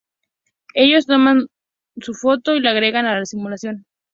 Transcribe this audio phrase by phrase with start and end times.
[0.73, 1.45] Ellos toman
[1.99, 3.85] su foto y la agregan a la simulación.